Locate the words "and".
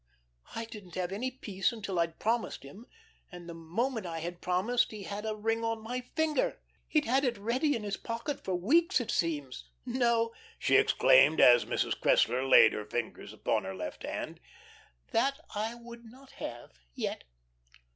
3.31-3.47